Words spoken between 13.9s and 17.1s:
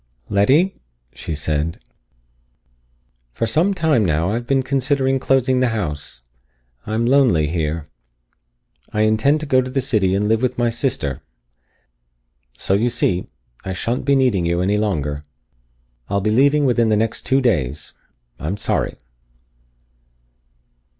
be needing you any longer. I'll be leaving within the